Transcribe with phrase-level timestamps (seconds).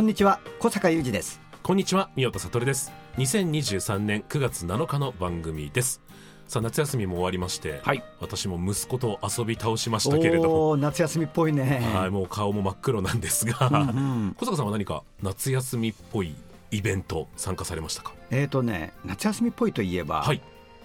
[0.00, 1.42] こんにちは小坂雄二です。
[1.62, 2.90] こんにちは宮田悟です。
[3.18, 6.00] 2023年9月7日の番組です。
[6.48, 8.02] さあ夏休みも終わりまして、はい。
[8.18, 10.78] 私も息子と遊び倒しましたけれども。
[10.78, 11.86] 夏休みっぽいね。
[11.94, 14.34] はいもう顔も真っ黒なんですが、うんうん。
[14.38, 16.34] 小坂さんは何か夏休みっぽい
[16.70, 18.14] イベント参加されましたか？
[18.30, 20.40] えーとね夏休みっぽいといえば、はい。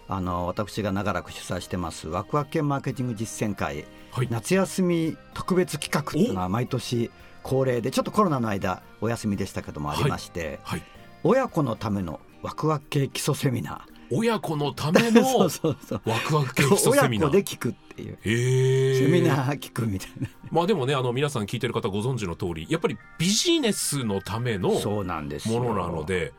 [0.10, 3.86] あの私が長らく主催してますワクワク系マーケティング実践会。
[4.12, 4.28] はい。
[4.30, 7.10] 夏休み特別企画っていうのは毎年
[7.46, 10.82] 恒例でちょっとコロナの間お休みでしたけどもありまして、はい
[11.28, 15.40] 親子のためのワクワク系基礎セミナ親子のためーの
[16.06, 17.32] ワクワク系基礎セミナー。
[17.32, 18.20] 親子で聞くっていう。
[18.24, 19.00] えー。
[19.00, 25.64] セミナー聞くみたいな、まあでもねあの皆さん聞いてる方ご存知の通りやっぱりビジネスのためのそうなんですよ。
[25.64, 26.32] ものなので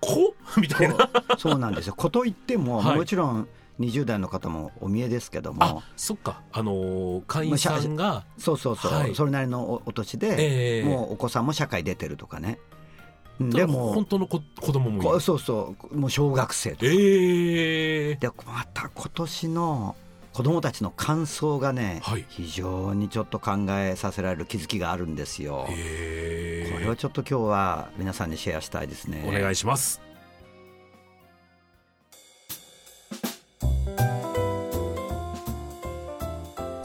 [0.00, 0.34] こ？
[0.60, 0.96] みたいな。
[0.96, 1.94] そうそうなんですよ。
[1.96, 2.96] こと言っても、はい。
[2.98, 3.48] もちろん
[3.80, 6.40] 20代の方もお見えですけどあも、そっか。
[6.52, 9.14] あのー会員さんがそうそうそう、はい。
[9.14, 10.84] それなりのおお年で、ええ。
[10.84, 12.58] もうお子さんも社会出てるとかね。
[13.38, 16.86] うんででも、も本当の子子供もそうそう、もう小学生とか。
[16.86, 18.14] ええ。
[18.14, 19.96] で、また今年の
[20.32, 22.24] 子供たちの感想がね、はい。
[22.28, 25.66] 非常にちょっと考えさせられる気づきがあるんですよ。
[25.70, 26.70] え。
[26.72, 29.24] これをちょっと今日は皆さんにシェアしたいですね。
[29.28, 30.05] お願いします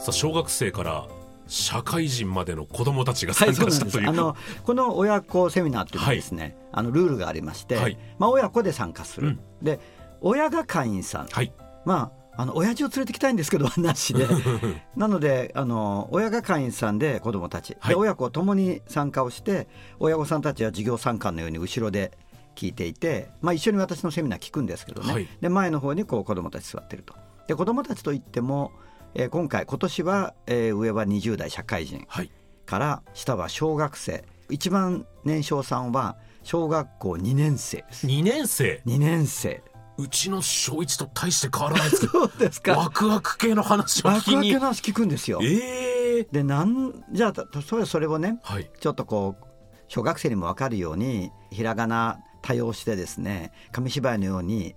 [0.02, 1.06] さあ小学生から
[1.46, 3.54] 社会人までの子供たちが参。
[3.54, 7.96] 加したという、あのこの親子セミナーっていうのはですね、あのルールがありまして、はい。
[8.18, 9.28] まあ親子で参加する。
[9.28, 9.40] うん。
[9.62, 9.78] で、
[10.20, 11.52] 親が会員さん、はい。
[11.84, 14.26] まああの親父を連れてきたいんですけどなしで、
[14.96, 17.94] なのであの親が会員さんで子供たち、はい。
[17.94, 19.68] で親子ともに参加をして、
[20.00, 22.18] 親御さんたちは授業参観のように後ろで
[22.56, 25.12] 聞いていて、まあ一緒に私のセミナー聞くんですけどね。
[25.12, 25.28] はい。
[25.40, 27.14] で前の方にこう子供たち座ってると。
[27.46, 28.72] で子供たちといっても、
[29.14, 32.04] えー今回今年は、えー上は20代社会人。
[32.08, 32.30] はい。
[32.66, 34.24] から下は小学生。
[34.50, 38.06] 一番年少さんは小学校2年生です。
[38.06, 39.62] 2年生？2年生。
[39.98, 45.40] うちの小一と大して変わらないですけ そうですどワクワク系の話をワクワク聞きにの話聞くんですよ。
[45.42, 48.70] ええでなんじゃあたそれそれをねはい。
[48.80, 49.44] ちょっとこう
[49.88, 54.74] 小学生にも分かるようにひらがな多用してですね紙芝居のように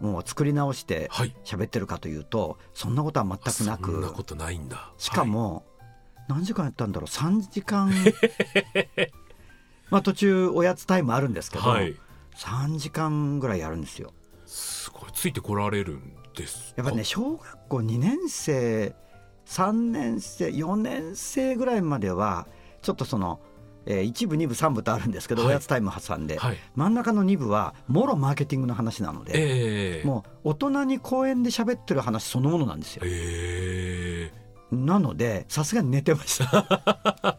[0.00, 1.34] もう作り直してはい。
[1.44, 4.90] 喋ってるかというとそんなことは全くなそんなくことないんだ。
[4.98, 5.64] しかも、
[6.28, 7.92] 何時間やったんだろう？3時間。
[9.90, 11.96] まあ途中おやつタイムあるんですけど、はい、はい、
[12.36, 14.12] 3時間ぐらいやるんですよ。
[14.46, 15.10] すごい。
[15.12, 18.94] ついてこられるんですやっぱね小学校2年生
[19.46, 22.46] 3年生4年生ぐらいまでは
[22.82, 23.40] ちょっとその、
[23.86, 25.50] えー、1部2部3部とあるんですけど、はい。
[25.50, 26.56] おやつタイム挟んで、はい。
[26.74, 30.06] 真ん中の2部はもろマーケティングの話なので、ええ。
[30.06, 33.02] もう大人に公園で喋ってる話そのものなんですよ。
[33.04, 34.40] ええ。
[34.74, 37.38] なのでさすがに寝てました。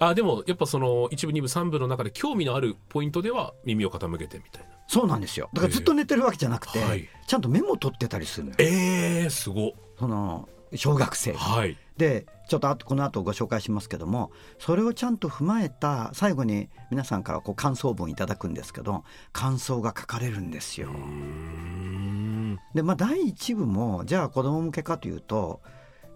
[0.00, 4.68] あでもやっぱその一部二部三部の中で興味のあるポイントでは耳を傾けてみたいな。
[4.86, 5.50] そうなんですよ。
[5.52, 7.08] だからずっと寝てるわけじゃなくて、はい。
[7.26, 8.56] ちゃんとメモ取ってたりするのよ。
[8.58, 20.88] ええすごその小学生がはいでちょっとあとこの後ご紹介しますけどもそれをちゃんと踏まえた最後に皆さんからこう感想文いただくんですけど感想が書かれるんですよ。
[22.74, 25.60] でまあ第一部もじゃあ子供向けかというと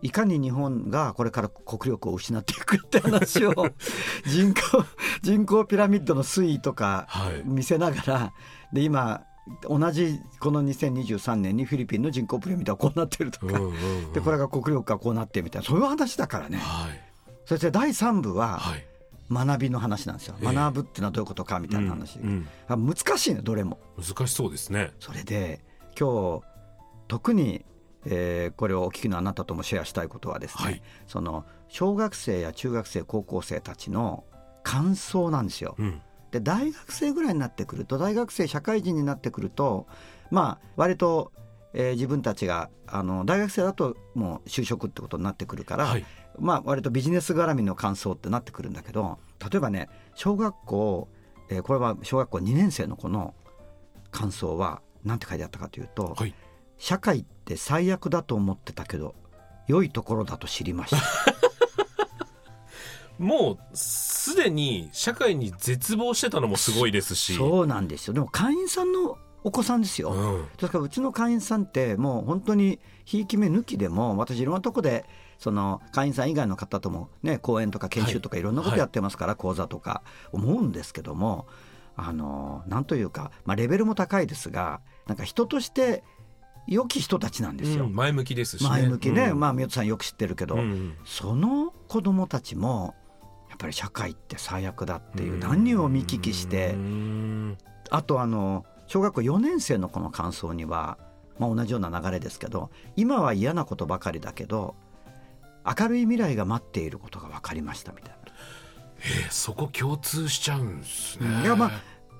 [0.00, 3.52] いかに日本がこれから国力を失っていくって話を
[4.26, 4.62] 人口
[5.22, 7.42] 人口ピラミッドの推移とかはい。
[7.44, 8.32] 見せながら
[8.72, 9.22] で今
[9.68, 16.58] 同じこの2023年にフィリピンの人口ピラミッドはこうなってるとか、うんうんうんでこれが国力がこうなってみたいなそういう話だからね。
[16.58, 17.00] はい
[17.44, 18.86] そして第3部ははい
[19.30, 20.36] 学びの話なんですよ。
[20.40, 22.18] ええ学ぶっていうのはどういうことかみたいな話。
[22.18, 23.78] うんうんあ難しいねどれも。
[23.98, 25.60] 難しそうですねそれで
[25.98, 26.42] 今日
[27.08, 27.64] 特に、
[28.06, 34.24] えーこれをお聞きのあなたともシェアしたいことはですね、はいその小学生や中学生高校生たちの
[34.62, 35.74] 感想なんですよ。
[35.78, 36.00] うん
[36.32, 39.86] で大学生ぐらいになってくると大学生社会人になってくると
[40.30, 41.30] まあ割と、
[41.74, 46.04] えー自分たちがあの大学生だともう就職ってことになってくるから、はい。
[46.38, 51.08] まあ割とビジネス絡みの感想ってなってくるんだけど例えばね小学校、
[51.50, 53.34] えーこれは小学校2年生の子の
[54.10, 56.34] 感想は何て書いてあったかというと、はい。
[56.78, 59.14] 社会って最悪だと思ってたけど
[59.68, 60.96] 良いところだと知りました
[63.22, 67.34] もうすでに社会に絶望してたのもすごいですし。
[67.34, 68.14] そうなんですよ。
[68.14, 70.46] でも会員さんのお子さんですよ、うん。
[70.56, 75.04] ですからうちの会員さんってもう本当にひいき目抜きでも私いろんなとこで
[75.38, 81.46] その会員さん以外の方ともね講演とか研修とかいろんなことやってますから、講座とか思うんですけども
[81.96, 86.04] あのなんというか、まあ、レベルも高いですがなんか人として
[86.68, 87.86] 良き人たちなんですよ。
[87.86, 88.70] うん前向きですしね。
[88.70, 89.40] 前向きね、うん。
[89.40, 90.94] まあ宮田さんよく知ってるけど、うん。
[91.04, 92.94] その子供たちも
[93.62, 97.58] ぱり社会って最悪だっていう何を見聞きしてうん
[97.90, 100.98] あとあの小学校4年生の子の感想には、
[101.38, 104.74] まあ、同じような流れですけど今は嫌なことばかりだけど
[105.64, 108.14] 明るい未来が待っていることが分かりましたみたい
[109.02, 111.28] えーそこ共通しちゃうんですね。
[111.28, 111.42] な。
[111.42, 111.70] いやまあ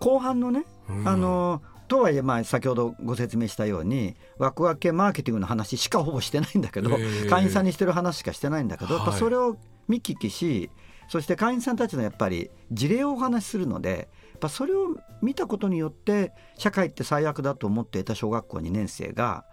[0.00, 1.08] 後半のね、うん。
[1.08, 6.90] あのとはいえまあ先ほどご説明したようにワクワクマーケティングの話しかほぼしてないんだけど、
[7.28, 9.56] 会員さんにしてる話しかしてないんだけど、それを
[9.88, 10.70] 見聞きし
[11.12, 19.44] そして会員さんたちのやっぱり事例をお話しするのでやっぱそれを見たことによって社会って最悪だと思っていた小学校2年生が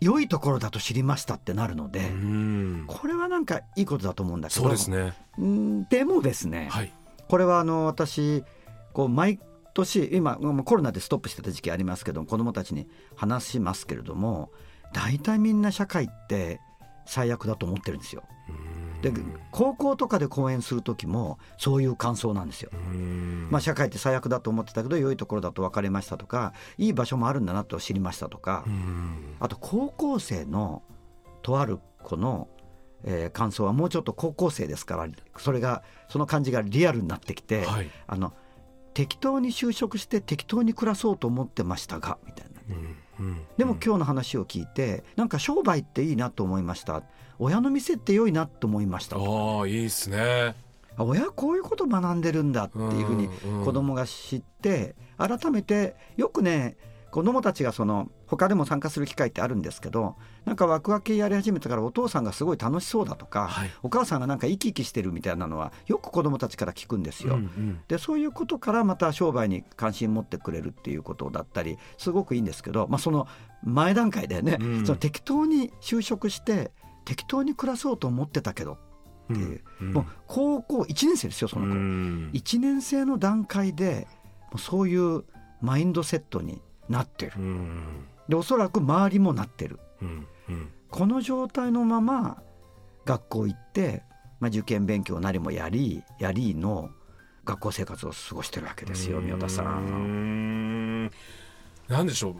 [0.00, 2.84] 良いところだと知りましたってなるので、うん。
[2.86, 5.14] これはなんかいいことだと思うんだけどそうですね。
[5.36, 6.92] うんでもですね、はい。
[7.28, 8.44] これはあの私
[8.92, 9.40] こう毎
[9.74, 12.86] 年今まあコロナでストップしてた時期ありますけど子どもたちに
[13.16, 14.52] 話しますけれども
[14.92, 16.60] 大体みんな社会って
[17.04, 18.22] 最悪だと思ってるんですよ。
[19.10, 19.12] で
[19.50, 22.70] 高校とかで講演する時もそういう感想なんですよ。
[22.72, 23.48] うん。
[23.50, 28.64] まあ、社会って最悪だと思ってたけど良いところだと分かりましたとかいい場所もあるんだなと知りましたとか。
[28.66, 29.36] うん。
[29.40, 30.82] あと高校生の
[31.42, 32.48] とある子の、
[33.04, 37.90] えー感想はもうちょっと高校生ですからそれがその感じがリアルになってきて、はい。
[38.06, 38.32] あの
[38.94, 42.76] 適当に就職して適当に暮らそうと思ってましたがみたいな。
[42.76, 43.40] うんうん。
[43.56, 47.02] でも今日の話を聞いてなんか商売っていいなと思いました。
[47.38, 50.54] 親の店って良いなと思いましたああいいですね。
[50.96, 53.28] あ親こういうこと学んでるんだっていうふうに
[53.64, 56.76] 子供が知って改めてよくね
[57.12, 60.16] 子供たちがその他でも参加する機会ってあるんですけど
[60.46, 63.70] なんかワクワク系やり始めたからお父さんがすごい楽しそうだとか、はい。
[63.82, 67.34] お母さんがなんか生き生きしてるみたいなのはよく子供たちから聞くんですよ。
[67.34, 67.80] うんうん。
[67.86, 73.28] でそういうことからまた商売に関心持ってくれるっていうことだったりすごくいいんですけど、まあ、その
[73.62, 74.86] 前段階でね、うん。
[74.86, 76.72] その適当に就職して
[77.04, 78.78] 適当に暮らそうと思ってたけどっ
[79.26, 79.92] ていう、うん。
[79.92, 81.72] もう高校1年生ですよその子。
[81.72, 82.30] うん。
[82.32, 84.08] 1年生の段階で
[84.50, 85.24] もうそういう
[85.60, 87.32] マインドセットになってる。
[87.36, 88.06] うん。
[88.28, 89.78] でおそらく周りもなってる。
[90.90, 92.42] この状態のまま
[93.04, 94.02] 学校行って、
[94.40, 96.90] まあ、受験勉強なりもやりやりの
[97.44, 99.62] 学校生活を過ごしてるわけですよ宮田さ。
[99.62, 101.04] うん。
[101.06, 101.10] ん
[101.88, 102.34] なんでしょう。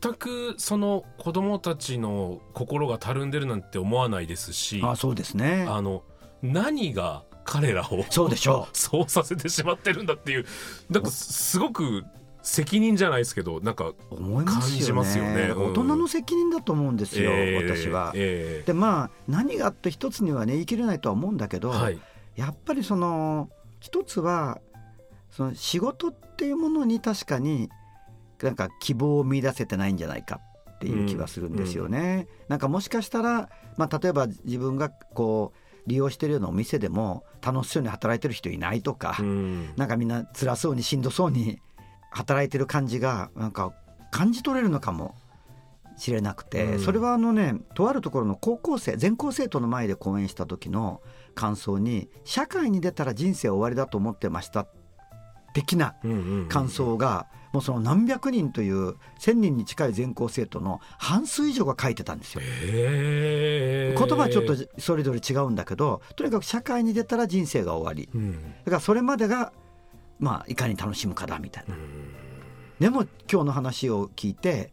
[0.00, 5.66] 全くその子供たちの心がたるんでるなんて思わないですしあそうですね。
[5.68, 6.02] あの
[6.42, 10.46] 何が彼らをそうでしょ そうさせてしまってるんだっていう
[10.90, 12.04] なんかすごく
[12.42, 14.76] 責任じゃないですけどなんか思いますよね。
[14.78, 15.42] 感じますよね。
[15.54, 15.64] うん。
[15.70, 18.12] 大人の責任だと思うんですよ、えー私は。
[18.14, 21.98] えでまあ何があって一つにはね言い切れないとは思うんだけど、ーはい。
[22.36, 23.48] やっぱりその
[23.80, 24.60] 一つは
[25.30, 27.68] その仕事っていうものに確かに
[28.42, 30.40] なんか希望を見出せてないんじゃないか
[30.72, 32.26] っていう気はするんですよね。
[32.48, 39.70] なんかもしかしたら、まあ、例えば自分がこう利用してるようなお店でも楽しそうに働いてる人いないとか、うん。
[39.76, 41.60] なんかみんな辛そうにしんどそうに
[42.12, 43.72] 働いてる感じがなんか
[44.10, 45.16] 感じ取れるのかも
[45.96, 46.80] しれなくて、うん。
[46.80, 51.00] それはあのねとあるところの高校生全校生徒の前で講演した時の
[51.34, 54.66] 感想に「社会に出たら人生終わりだと思ってました」
[55.54, 55.94] 的な
[56.48, 62.40] 感想がもうその何百人という1,000人に近い全校生徒の半数以上が書いてたんですよ。
[62.40, 68.08] 言葉はちょっとそれぞれ違うんだけどとにかく社会に出たら人生が終わり。
[68.14, 68.32] うん。
[68.64, 69.52] だからそれまでが
[70.22, 71.74] まあいかに楽しむかだみたいな。
[71.74, 71.78] う。
[71.78, 71.82] ん。
[72.78, 74.72] でも今日の話を聞いて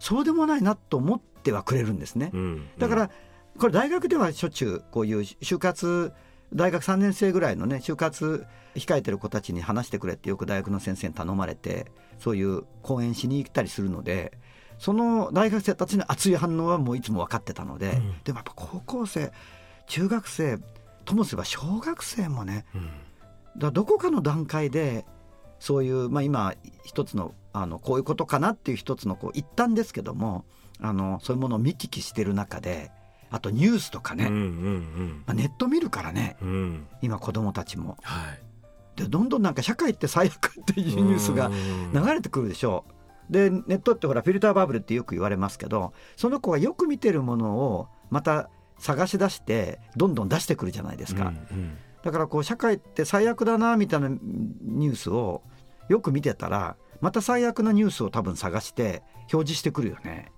[0.00, 2.30] そうでもないなと思ってはくれるんですね。
[2.34, 2.68] うん。
[2.78, 3.10] だから
[3.58, 6.12] これ大学ではしょっちゅうこういう就活
[6.52, 11.86] 大学3年生ぐらいのね就活控えてる子たちに話してくれってよく大学の先生に頼まれて
[12.18, 14.32] そういう講演しに行ったりするので
[14.78, 18.14] その大学生たちの熱い反応はもういつも分かってたので、うん。
[18.24, 19.30] でもやっぱ高校生
[19.86, 20.58] 中学生
[21.04, 22.90] ともすれば小学生もねうん
[23.56, 25.06] だどこかの段階で
[25.58, 30.44] そういう、まあ、今一つのあのこういうことかなっていう一つのこう一旦ですけども
[30.80, 32.92] あのそういうものを見聞きしてる中で
[33.30, 37.96] あとニュースとかね、うんうんまあ、ネット見るからねうんうん今子供たちも。
[38.02, 38.48] はい
[39.02, 41.50] ってどんどんなんか社会って最悪っていうニュースが
[41.94, 42.84] 流れてくるでしょ
[43.30, 43.32] う。
[43.32, 51.28] でネットってほらフィルターバブルってよく言われますけどその子がよく見てるものをまた探し出してどんどん出してくるじゃないですか。
[51.28, 51.78] うんうん
[52.08, 55.42] だからこう社会って最悪だなみたいなニュースを
[55.90, 60.32] よく見てたらまた最悪なニュースを多分探して表示してくるよね。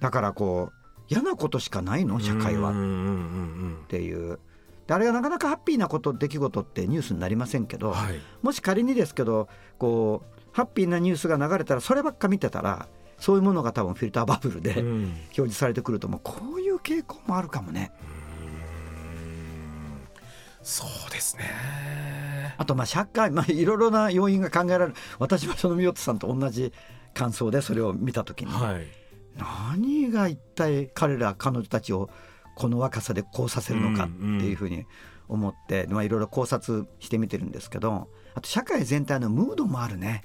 [0.00, 0.72] だからこう
[1.08, 2.20] 嫌なことしかないの？
[2.20, 2.70] 社会は。
[2.70, 4.38] っていう。
[4.86, 9.48] であれがなかなかハッピーなこと出来事ってニュースになりませんけど、はい、もし仮にですけど
[9.78, 12.86] こうハッピーなニュースが流れたらそればっか見てたら
[13.18, 17.92] そういうものが多分フィルターバブルで表示されてくるともうこういう傾向もあるかもね。
[20.64, 21.44] そうですね。
[22.56, 24.94] あとまあ社会、まあ、いろいろな要因が考えられる。
[25.18, 26.72] 私はその三代さんと同じ
[27.12, 28.86] 感想でそれを見た時に、はい、
[29.36, 32.08] 何が一体彼ら彼女たちを
[32.56, 34.16] この若さでこうさせるのかって
[34.46, 34.86] いうふうに
[35.28, 40.24] 思って、まあ、いろいろ考察してみてるんですけどあと社会全体のムードもあるね。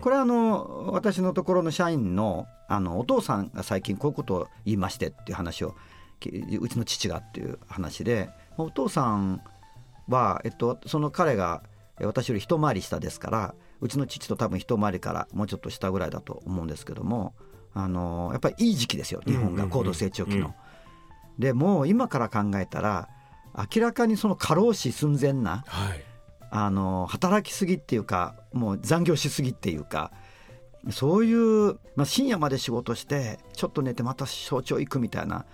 [0.00, 5.74] これはあの私のところの社員のあのお父さんが最近こういうことを言いましてっていう話を
[6.60, 9.42] うちの父がっていう話でお父さん
[10.08, 11.62] は、えっと、その彼が
[12.00, 17.34] 私より一回り下ですからうちの父と多分一回りからもうちょっと下ぐらいだと思うんですけども
[17.74, 20.54] あのやっぱりいい時期ですよ日本が高度成長期の。
[21.38, 23.08] でもう今から考えたら
[23.74, 26.04] 明らかにその過労死寸前な、はい、
[26.50, 30.12] あの働きすぎっていうかもう残業しすぎっていうか
[30.90, 35.46] そういう、まあ、深夜まで仕事してちょっと寝てまた早朝行くみたいな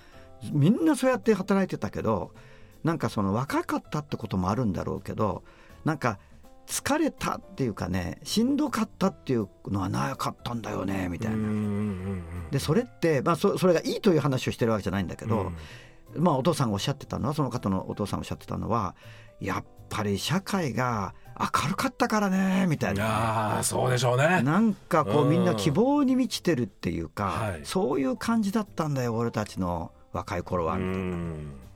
[0.52, 2.32] みんなそうやって働いてたけど
[2.84, 5.42] なんかその若かったってこともあるんだろうけど
[5.84, 6.18] なんか
[6.66, 11.38] 疲れたっていうかねしんどかったっていうのはなかったんだよねみたいな。
[12.50, 15.52] でそれって、まあそ、それがいいという話をしてるわけじゃないんだけど、
[16.14, 18.94] うん、まあ、お父さんがおっしゃってたのはその方のお父さんがおっしゃってたのは
[19.40, 23.58] やっぱり社会が明るかったからねみたいな。
[23.58, 24.42] あそうでしょうね。
[24.42, 31.68] なんかこうみんな希望に満ちてるっていうか、はい、そういう感じだったんだよ俺たちの若い頃はみたいな。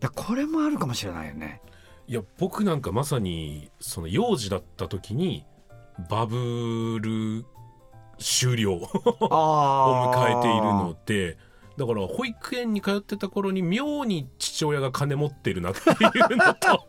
[0.00, 1.60] だこれもあるかもしれないよね。
[2.08, 5.44] いや僕なんかまさにその幼児だった時に
[6.08, 7.44] バブル
[8.18, 8.80] 終了 を
[10.14, 11.36] 迎えているので
[11.76, 16.86] だから保育園に通ってた頃に妙に父親が金持ってるなっていうのと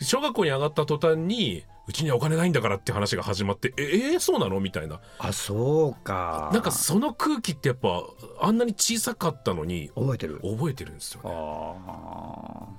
[0.00, 4.60] 小学校に上がった途端にうちにはお金ないんだからって話が始まってええー、そうなの？
[4.60, 5.00] みたいな。
[5.18, 6.50] あそうか。
[6.52, 8.04] なんかその空気ってやっぱ
[8.40, 10.40] あんなに小さかったのに覚えてる。
[10.42, 11.22] 覚えてるんですよ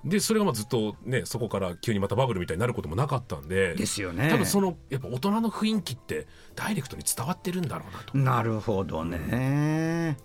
[0.03, 0.09] ね。
[0.09, 4.29] でそれがまあずっとねそこから急にまたバブルみたいになることもなかったんでですよね。
[4.29, 8.17] 多分そのやっぱ大人の雰囲気ってダイレクトに伝わってるんだろうなと。
[8.17, 10.17] なるほどね、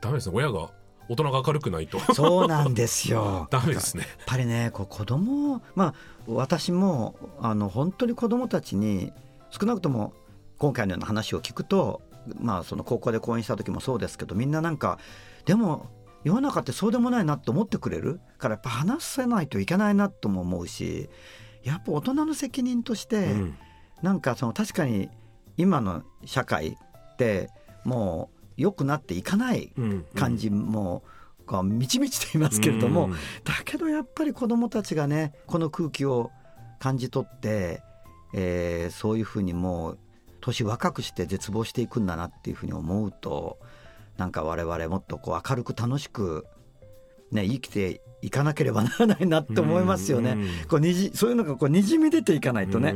[0.00, 0.36] ダメですね。
[0.36, 0.70] 親が
[1.08, 1.98] 大人が明るくないと。
[2.14, 3.46] そうなんですよ。
[3.52, 4.02] ダメですね。
[4.02, 5.94] やっぱりねこう子供まあ
[6.26, 9.12] 私もあの本当に子供たちに
[9.50, 10.12] 少なくとも
[10.58, 12.02] 今回のような話を聞くと
[12.40, 14.98] まあその高校で講演した時もそうですけどみんななんか
[15.44, 15.86] でも
[16.24, 18.20] 世の中ってそうでもないなと思ってくれる？
[18.38, 21.08] からやっぱ話せないといけないなとも思うし
[21.62, 23.58] やっぱ大人の責任として、うん、
[24.02, 25.08] なんかその確かに
[25.56, 26.76] 今の社会
[27.12, 27.50] って
[27.84, 29.72] もう良くなっていかない
[30.14, 31.02] 感じも、
[31.46, 33.10] がみちみちと言いますけれども、
[33.44, 36.30] だけどやっぱり子どもたちがねこの空気を
[36.78, 37.82] 感じ取って、
[38.34, 39.98] えー、そういうふうにもう
[40.40, 43.58] 年若くして絶望していくんだなっていうふうに思うと
[44.16, 46.46] なんか我々もっとこう明るく楽しく、
[47.30, 50.36] ね、生きていかなければならないなって思いますよね。
[50.68, 52.92] こうにじそういうのがこうにじみ出ていかないとね。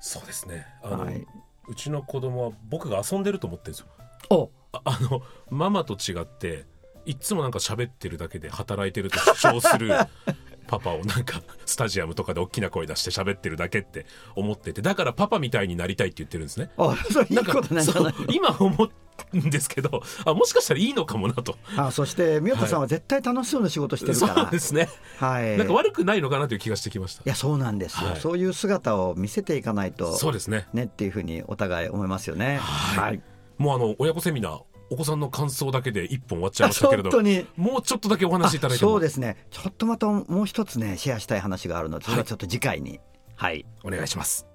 [0.00, 0.66] そうですね。
[0.82, 1.26] はい、
[1.68, 4.48] うちの子供は僕が遊んでると思ってるんですよ。
[4.72, 6.66] あ あのママと違って
[7.06, 9.90] いつもなんか喋ってるだけで働いてると主張する
[10.66, 14.04] パパをなんかスタジアムとかで大きな声出して喋ってるだけって
[14.34, 16.70] 思っててだからパパみたいになりたいって言ってるんですね。
[16.76, 18.90] あそれいいことなんじゃない今思っ
[19.36, 21.56] んですけどあもしかしたらいいのかもなと。
[21.76, 27.22] あそして宮田さんは絶対楽しそうな仕事してるから、はい、そうですね、はい、なんか悪くないのかなという気がしてきました。
[27.24, 30.68] いやそうなんですよ、はい、そういう姿を見せていかないとそうですね。
[30.72, 32.58] ねっていうふうにお互い思いますよね。
[32.58, 33.20] はい、
[33.58, 37.10] もうあの親子セミナーお子さんの感想だけで一本終わっちゃいましたけれど
[37.56, 39.36] もうちょっとだけお話しいただいてそうですね。
[39.50, 43.00] ちょっとまたもう一つねシェアしたい話があるのでそれはちょっと次回に。
[43.38, 44.46] はい、お願いします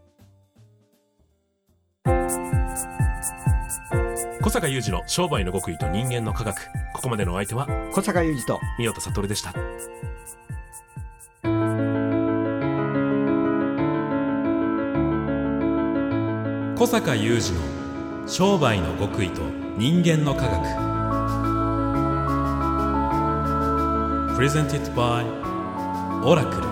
[4.44, 6.66] 小坂雄二の商売の極意と人間の科学。
[6.94, 9.54] ここまでのお相手は小坂雄二と三代悟でした。
[16.76, 17.62] 小坂雄二の
[18.28, 19.44] 商売の極意と
[19.78, 20.60] 人間の科学。
[24.36, 25.26] プレゼンティットバイ
[26.26, 26.71] オラクル